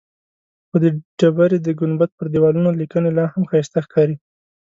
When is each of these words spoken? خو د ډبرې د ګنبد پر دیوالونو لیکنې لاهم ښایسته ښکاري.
خو 0.67 0.75
د 0.83 0.85
ډبرې 1.19 1.57
د 1.63 1.69
ګنبد 1.79 2.09
پر 2.17 2.27
دیوالونو 2.33 2.69
لیکنې 2.81 3.11
لاهم 3.19 3.43
ښایسته 3.49 3.79
ښکاري. 3.85 4.15